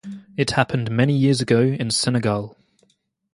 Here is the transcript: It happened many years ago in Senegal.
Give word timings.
It 0.35 0.49
happened 0.49 0.89
many 0.89 1.15
years 1.15 1.41
ago 1.41 1.61
in 1.61 1.91
Senegal. 1.91 2.57